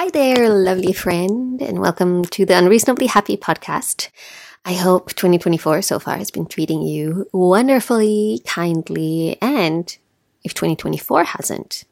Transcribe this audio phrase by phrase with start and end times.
[0.00, 4.10] Hi there, lovely friend, and welcome to the Unreasonably Happy podcast.
[4.64, 9.98] I hope 2024 so far has been treating you wonderfully, kindly, and
[10.44, 11.84] if 2024 hasn't,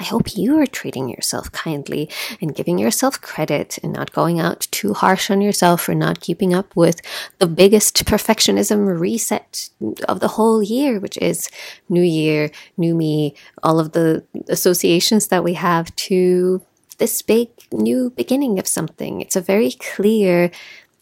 [0.00, 4.66] I hope you are treating yourself kindly and giving yourself credit and not going out
[4.72, 7.00] too harsh on yourself for not keeping up with
[7.38, 9.70] the biggest perfectionism reset
[10.08, 11.48] of the whole year, which is
[11.88, 16.60] new year, new me, all of the associations that we have to
[16.94, 19.20] this big new beginning of something.
[19.20, 20.50] It's a very clear,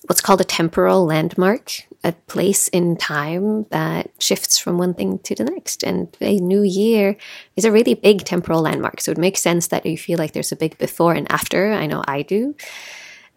[0.06, 1.72] what's called a temporal landmark,
[2.04, 5.82] a place in time that shifts from one thing to the next.
[5.82, 7.16] And a new year
[7.56, 9.00] is a really big temporal landmark.
[9.00, 11.72] So it makes sense that you feel like there's a big before and after.
[11.72, 12.56] I know I do.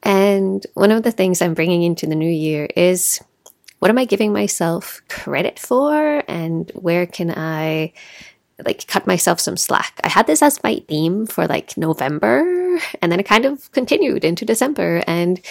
[0.04, 3.22] And one of the things I'm bringing into the new year is
[3.80, 6.24] what am I giving myself credit for?
[6.27, 7.94] And where can I
[8.64, 10.00] like cut myself some slack.
[10.04, 14.23] I had this as my theme for like November and then it kind of continued
[14.23, 15.41] into December and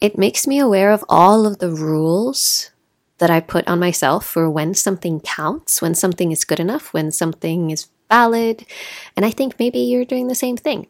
[0.00, 2.70] it makes me aware of all of the rules
[3.18, 7.10] that I put on myself for when something counts, when something is good enough, when
[7.10, 8.66] something is valid.
[9.16, 10.88] And I think maybe you're doing the same thing.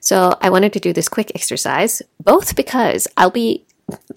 [0.00, 3.64] So I wanted to do this quick exercise, both because I'll be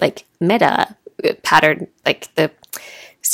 [0.02, 0.96] like meta
[1.44, 2.52] pattern, like the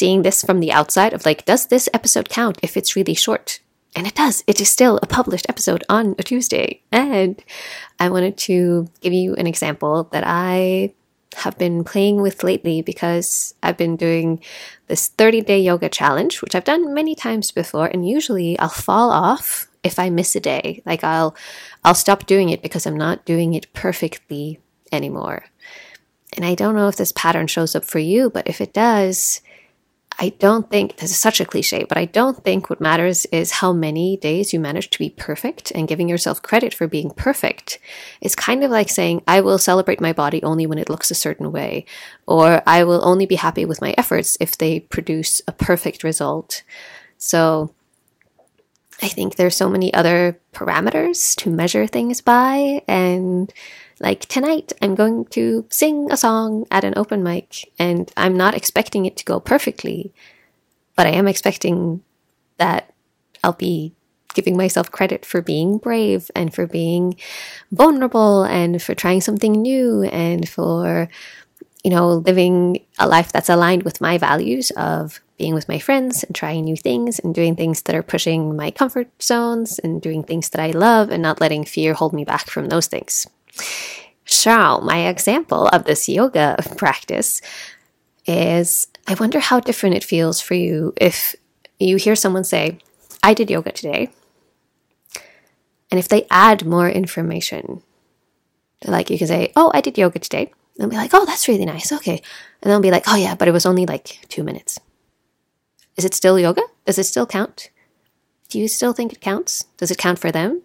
[0.02, 3.59] seeing this from the outside of like, does this episode count if it's really short?
[3.95, 4.44] And it does.
[4.47, 6.81] It is still a published episode on a Tuesday.
[6.91, 7.39] And
[7.99, 10.95] I wanted to give you an example that I
[11.35, 14.41] have been playing with lately because I've been doing
[14.88, 17.85] this 30 day yoga challenge, which I've done many times before.
[17.85, 20.81] And usually I'll fall off if I miss a day.
[20.83, 21.35] Like I'll,
[21.85, 24.59] I'll stop doing it because I'm not doing it perfectly
[24.91, 25.45] anymore.
[26.35, 29.41] And I don't know if this pattern shows up for you, but if it does,
[30.22, 33.50] I don't think this is such a cliche, but I don't think what matters is
[33.50, 37.80] how many days you manage to be perfect and giving yourself credit for being perfect.
[38.22, 41.16] It's kind of like saying, I will celebrate my body only when it looks a
[41.16, 41.86] certain way,
[42.28, 46.62] or I will only be happy with my efforts if they produce a perfect result.
[47.17, 47.73] So
[49.01, 53.51] I think there's so many other parameters to measure things by and
[54.01, 58.56] like tonight, I'm going to sing a song at an open mic, and I'm not
[58.56, 60.12] expecting it to go perfectly,
[60.95, 62.01] but I am expecting
[62.57, 62.94] that
[63.44, 63.94] I'll be
[64.34, 67.16] giving myself credit for being brave and for being
[67.72, 71.07] vulnerable and for trying something new and for,
[71.84, 76.23] you know, living a life that's aligned with my values of being with my friends
[76.23, 80.23] and trying new things and doing things that are pushing my comfort zones and doing
[80.23, 83.28] things that I love and not letting fear hold me back from those things.
[84.25, 87.41] So, my example of this yoga practice
[88.25, 91.35] is I wonder how different it feels for you if
[91.79, 92.79] you hear someone say,
[93.23, 94.09] I did yoga today.
[95.90, 97.84] And if they add more information,
[98.85, 100.53] like you can say, Oh, I did yoga today.
[100.79, 101.91] And be like, Oh, that's really nice.
[101.91, 102.22] Okay.
[102.61, 104.79] And they'll be like, Oh, yeah, but it was only like two minutes.
[105.97, 106.61] Is it still yoga?
[106.85, 107.69] Does it still count?
[108.50, 109.66] Do you still think it counts?
[109.78, 110.61] Does it count for them?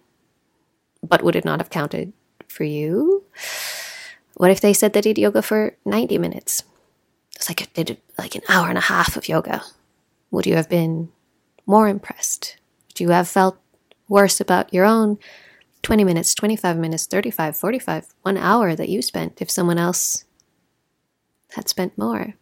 [1.03, 2.13] But would it not have counted
[2.47, 3.23] for you?
[4.35, 6.63] What if they said they did yoga for 90 minutes?
[7.35, 9.63] It's like they did like an hour and a half of yoga.
[10.31, 11.09] Would you have been
[11.65, 12.57] more impressed?
[12.87, 13.57] Would you have felt
[14.07, 15.17] worse about your own
[15.83, 20.25] 20 minutes, 25 minutes, 35, 45, one hour that you spent if someone else
[21.51, 22.33] had spent more?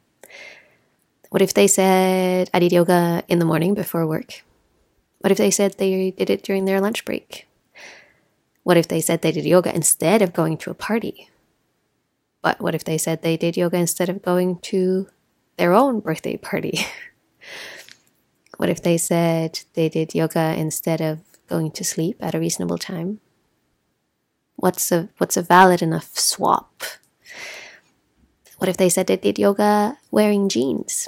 [1.30, 4.44] What if they said, I did yoga in the morning before work?
[5.20, 7.48] What if they said they did it during their lunch break?
[8.66, 11.30] What if they said they did yoga instead of going to a party?
[12.42, 15.08] But what if they said they did yoga instead of going to
[15.56, 16.80] their own birthday party?
[18.58, 22.80] what if they said they did yoga instead of going to sleep at a reasonable
[22.80, 23.20] time?
[24.56, 26.82] What's a what's a valid enough swap?
[28.58, 31.08] What if they said they did yoga wearing jeans?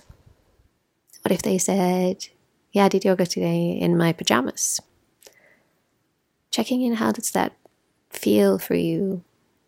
[1.23, 2.27] What if they said,
[2.71, 4.79] yeah, I did yoga today in my pajamas?
[6.57, 7.53] Checking in how does that
[8.09, 9.23] feel for you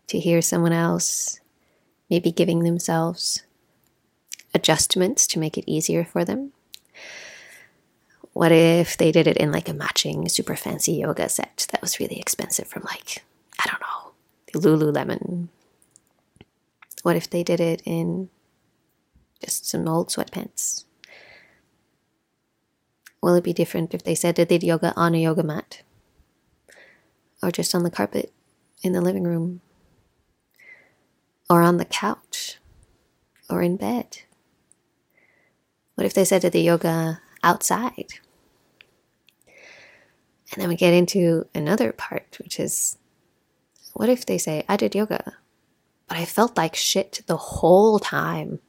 [0.08, 1.40] to hear someone else
[2.10, 3.44] maybe giving themselves
[4.56, 6.52] adjustments to make it easier for them?
[8.34, 12.00] What if they did it in like a matching super fancy yoga set that was
[12.00, 13.24] really expensive from like,
[13.60, 15.50] I don't know, Lululemon?
[17.04, 18.30] What if they did it in
[19.46, 20.86] just some old sweatpants?
[23.22, 25.84] Will it be different if they said they did yoga on a yoga mat?
[27.42, 28.32] Or just on the carpet
[28.84, 29.62] in the living room,
[31.50, 32.58] or on the couch,
[33.50, 34.20] or in bed?
[35.96, 38.14] What if they said to the yoga outside?
[40.52, 42.98] And then we get into another part, which is
[43.94, 45.36] what if they say, I did yoga,
[46.08, 48.60] but I felt like shit the whole time?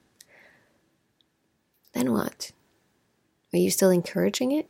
[1.92, 2.52] Then what?
[3.52, 4.68] Are you still encouraging it?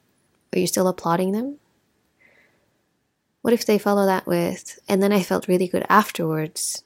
[0.53, 1.60] Are you still applauding them?
[3.43, 6.85] What if they follow that with, and then I felt really good afterwards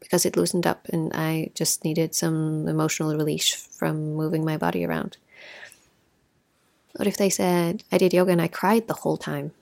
[0.00, 4.84] because it loosened up and I just needed some emotional release from moving my body
[4.84, 5.16] around?
[6.96, 9.52] What if they said, I did yoga and I cried the whole time?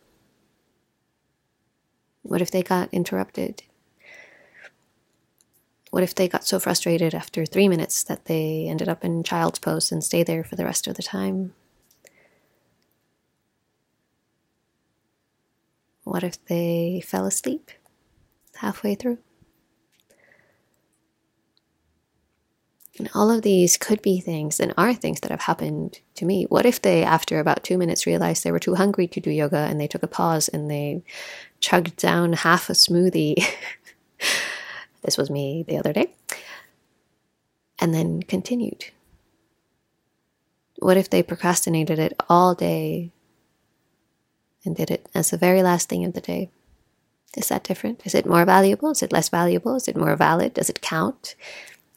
[2.22, 3.62] What if they got interrupted?
[5.90, 9.58] What if they got so frustrated after three minutes that they ended up in child's
[9.58, 11.54] pose and stay there for the rest of the time?
[16.20, 17.70] What if they fell asleep
[18.56, 19.16] halfway through?
[22.98, 26.44] And all of these could be things and are things that have happened to me.
[26.44, 29.60] What if they, after about two minutes, realized they were too hungry to do yoga
[29.60, 31.02] and they took a pause and they
[31.58, 33.42] chugged down half a smoothie?
[35.02, 36.12] this was me the other day.
[37.78, 38.84] And then continued.
[40.80, 43.10] What if they procrastinated it all day
[44.64, 46.50] and did it as the very last thing of the day?
[47.36, 48.02] Is that different?
[48.04, 48.90] Is it more valuable?
[48.90, 49.76] Is it less valuable?
[49.76, 50.54] Is it more valid?
[50.54, 51.36] Does it count?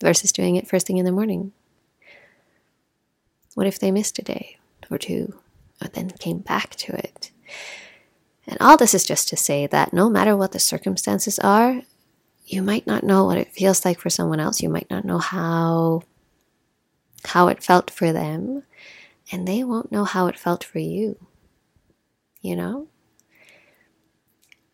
[0.03, 1.53] versus doing it first thing in the morning?
[3.55, 4.57] What if they missed a day
[4.91, 5.39] or two,
[5.79, 7.31] but then came back to it?
[8.45, 11.81] And all this is just to say that no matter what the circumstances are,
[12.45, 14.61] you might not know what it feels like for someone else.
[14.61, 16.03] You might not know how
[17.27, 18.63] how it felt for them,
[19.31, 21.15] and they won't know how it felt for you.
[22.43, 22.87] You know?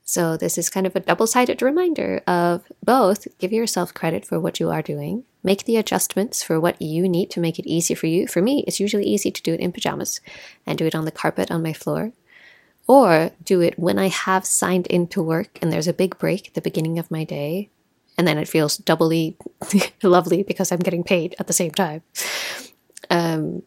[0.04, 4.40] So, this is kind of a double sided reminder of both give yourself credit for
[4.40, 7.94] what you are doing, make the adjustments for what you need to make it easy
[7.94, 8.26] for you.
[8.26, 10.20] For me, it's usually easy to do it in pajamas
[10.66, 12.12] and do it on the carpet on my floor,
[12.88, 16.54] or do it when I have signed into work and there's a big break at
[16.56, 17.70] the beginning of my day.
[18.18, 19.38] And then it feels doubly
[20.02, 22.02] lovely because I'm getting paid at the same time.
[23.12, 23.62] Um,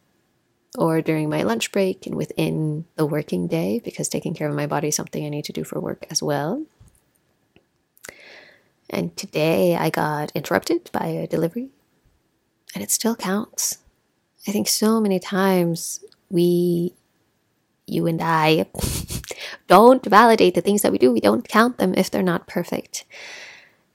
[0.77, 4.67] or during my lunch break and within the working day because taking care of my
[4.67, 6.65] body is something I need to do for work as well.
[8.89, 11.69] And today I got interrupted by a delivery
[12.73, 13.79] and it still counts.
[14.47, 16.93] I think so many times we,
[17.87, 18.65] you and I,
[19.67, 21.11] don't validate the things that we do.
[21.11, 23.05] We don't count them if they're not perfect.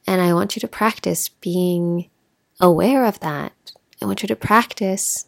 [0.06, 2.08] And I want you to practice being
[2.60, 3.52] aware of that.
[4.00, 5.27] I want you to practice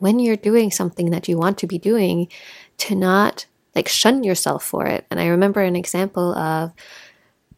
[0.00, 2.28] when you're doing something that you want to be doing
[2.78, 5.06] to not like shun yourself for it.
[5.10, 6.72] And I remember an example of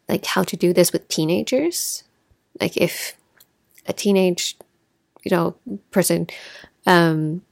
[0.08, 2.04] like how to do this with teenagers.
[2.60, 3.16] Like if
[3.86, 4.56] a teenage,
[5.24, 5.56] you know,
[5.90, 6.26] person
[6.86, 7.42] um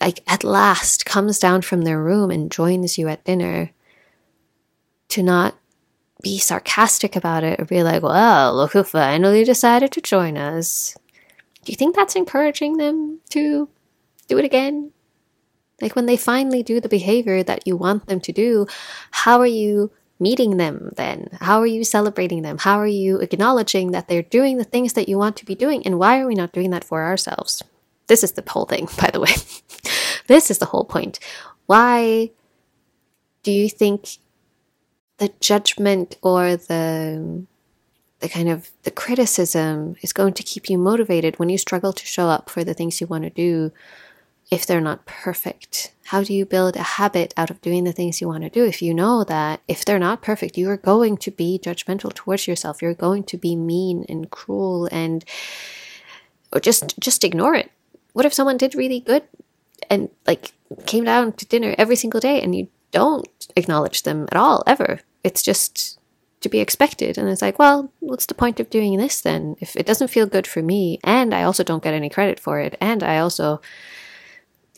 [0.00, 3.70] like at last comes down from their room and joins you at dinner
[5.08, 5.54] to not
[6.22, 10.96] be sarcastic about it or be like, well, look who finally decided to join us.
[11.64, 13.68] Do you think that's encouraging them to
[14.28, 14.92] do it again.
[15.80, 18.66] Like when they finally do the behavior that you want them to do,
[19.10, 19.90] how are you
[20.20, 21.28] meeting them then?
[21.40, 22.58] How are you celebrating them?
[22.58, 25.86] How are you acknowledging that they're doing the things that you want to be doing?
[25.86, 27.62] And why are we not doing that for ourselves?
[28.08, 29.32] This is the whole thing, by the way.
[30.26, 31.20] this is the whole point.
[31.66, 32.30] Why
[33.42, 34.18] do you think
[35.18, 37.46] the judgment or the
[38.20, 42.04] the kind of the criticism is going to keep you motivated when you struggle to
[42.04, 43.70] show up for the things you want to do
[44.50, 45.92] if they're not perfect?
[46.06, 48.64] How do you build a habit out of doing the things you want to do
[48.64, 52.48] if you know that if they're not perfect, you are going to be judgmental towards
[52.48, 52.80] yourself.
[52.80, 55.24] You're going to be mean and cruel and
[56.52, 57.70] or just just ignore it.
[58.14, 59.22] What if someone did really good
[59.90, 60.52] and like
[60.86, 65.00] came down to dinner every single day and you don't acknowledge them at all ever?
[65.22, 65.98] It's just
[66.40, 67.18] to be expected.
[67.18, 69.56] And it's like, well, what's the point of doing this then?
[69.60, 72.60] If it doesn't feel good for me and I also don't get any credit for
[72.60, 73.60] it and I also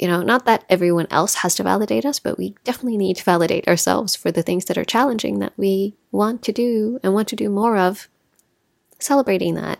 [0.00, 3.24] you know, not that everyone else has to validate us, but we definitely need to
[3.24, 7.28] validate ourselves for the things that are challenging that we want to do and want
[7.28, 8.08] to do more of.
[8.98, 9.78] Celebrating that.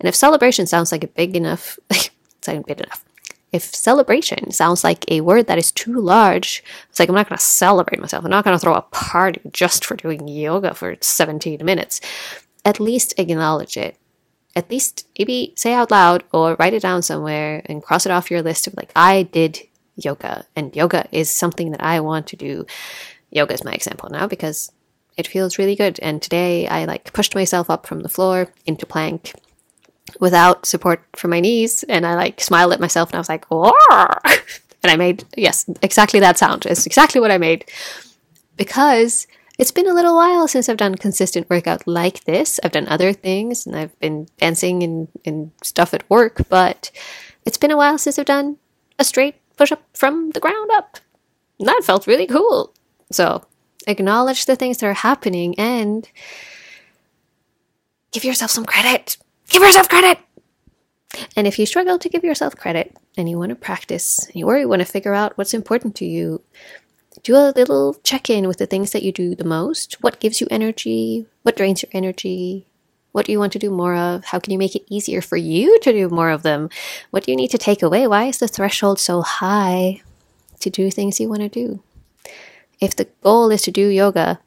[0.00, 2.10] And if celebration sounds like a big enough, it's
[2.48, 3.04] not big enough.
[3.52, 7.38] If celebration sounds like a word that is too large, it's like I'm not going
[7.38, 8.24] to celebrate myself.
[8.24, 12.00] I'm not going to throw a party just for doing yoga for 17 minutes.
[12.64, 13.96] At least acknowledge it
[14.56, 18.30] at least maybe say out loud or write it down somewhere and cross it off
[18.30, 19.60] your list of like, I did
[19.96, 22.66] yoga and yoga is something that I want to do.
[23.30, 24.72] Yoga is my example now because
[25.16, 26.00] it feels really good.
[26.00, 29.34] And today I like pushed myself up from the floor into plank
[30.18, 33.44] without support from my knees and I like smiled at myself and I was like,
[34.82, 36.66] and I made, yes, exactly that sound.
[36.66, 37.66] It's exactly what I made
[38.56, 39.28] because
[39.60, 42.58] it's been a little while since I've done consistent workout like this.
[42.64, 46.90] I've done other things and I've been dancing and, and stuff at work, but
[47.44, 48.56] it's been a while since I've done
[48.98, 50.98] a straight push up from the ground up.
[51.58, 52.72] That felt really cool.
[53.12, 53.44] So
[53.86, 56.08] acknowledge the things that are happening and
[58.12, 59.18] give yourself some credit.
[59.50, 60.18] Give yourself credit.
[61.36, 64.46] And if you struggle to give yourself credit and you want to practice, and you
[64.46, 66.42] or you want to figure out what's important to you,
[67.22, 69.96] do a little check in with the things that you do the most.
[70.00, 71.26] What gives you energy?
[71.42, 72.66] What drains your energy?
[73.12, 74.24] What do you want to do more of?
[74.26, 76.70] How can you make it easier for you to do more of them?
[77.10, 78.06] What do you need to take away?
[78.06, 80.02] Why is the threshold so high
[80.60, 81.82] to do things you want to do?
[82.80, 84.38] If the goal is to do yoga,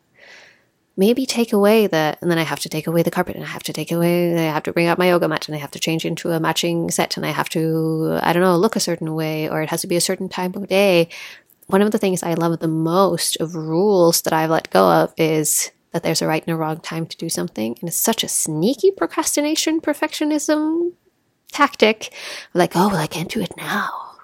[0.95, 3.47] maybe take away the, and then I have to take away the carpet and I
[3.47, 5.71] have to take away, I have to bring out my yoga mat and I have
[5.71, 8.79] to change into a matching set and I have to, I don't know, look a
[8.79, 11.09] certain way or it has to be a certain time of day.
[11.67, 15.13] One of the things I love the most of rules that I've let go of
[15.17, 17.77] is that there's a right and a wrong time to do something.
[17.79, 20.93] And it's such a sneaky procrastination, perfectionism
[21.53, 22.11] tactic.
[22.53, 24.17] Like, oh, well, I can't do it now.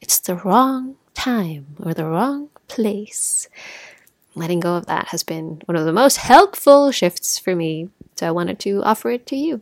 [0.00, 3.48] It's the wrong time or the wrong place.
[4.34, 7.90] Letting go of that has been one of the most helpful shifts for me.
[8.16, 9.60] So I wanted to offer it to you.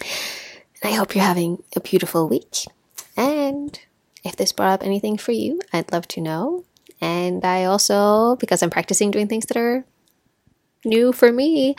[0.00, 2.66] And I hope you're having a beautiful week.
[3.16, 3.78] And
[4.26, 6.64] if this brought up anything for you, I'd love to know.
[7.00, 9.84] And I also, because I'm practicing doing things that are
[10.84, 11.76] new for me,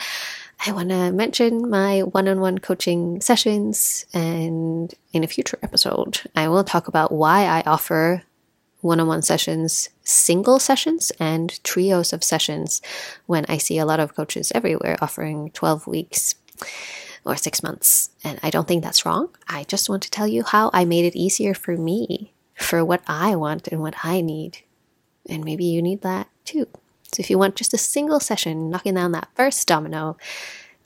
[0.64, 4.06] I want to mention my one on one coaching sessions.
[4.12, 8.22] And in a future episode, I will talk about why I offer
[8.80, 12.80] one on one sessions, single sessions, and trios of sessions
[13.26, 16.36] when I see a lot of coaches everywhere offering 12 weeks
[17.24, 18.10] or six months.
[18.24, 19.30] And I don't think that's wrong.
[19.48, 23.02] I just want to tell you how I made it easier for me, for what
[23.06, 24.58] I want and what I need.
[25.28, 26.66] And maybe you need that too.
[27.12, 30.16] So if you want just a single session knocking down that first domino,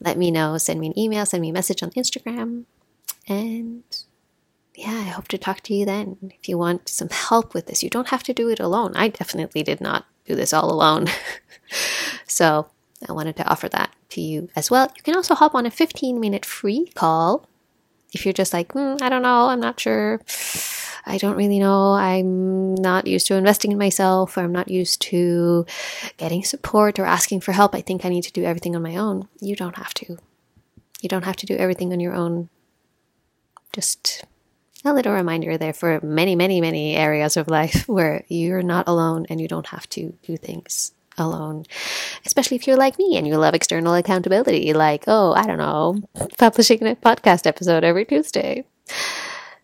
[0.00, 0.58] let me know.
[0.58, 2.64] Send me an email, send me a message on Instagram.
[3.28, 3.82] And
[4.74, 6.32] yeah, I hope to talk to you then.
[6.38, 8.92] If you want some help with this, you don't have to do it alone.
[8.94, 11.06] I definitely did not do this all alone.
[12.26, 12.68] so
[13.08, 14.88] I wanted to offer that to you as well.
[14.96, 17.48] You can also hop on a 15 minute free call
[18.12, 20.20] if you're just like, mm, I don't know, I'm not sure.
[21.06, 21.92] I don't really know.
[21.92, 25.66] I'm not used to investing in myself, or I'm not used to
[26.16, 27.74] getting support or asking for help.
[27.74, 29.28] I think I need to do everything on my own.
[29.40, 30.18] You don't have to.
[31.00, 32.48] You don't have to do everything on your own.
[33.72, 34.24] Just
[34.84, 39.26] a little reminder there for many, many, many areas of life where you're not alone
[39.28, 41.64] and you don't have to do things alone.
[42.24, 46.00] Especially if you're like me and you love external accountability, like, oh, I don't know,
[46.38, 48.64] publishing a podcast episode every Tuesday.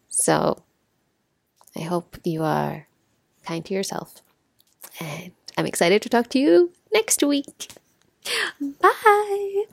[0.09, 0.63] So
[1.79, 2.87] I hope you are
[3.45, 4.23] kind to yourself.
[5.01, 7.73] And I'm excited to talk to you next week.
[8.61, 9.65] Bye.